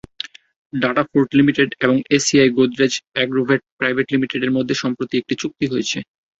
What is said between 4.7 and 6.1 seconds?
সম্প্রতি একটি চুক্তি হয়েছে।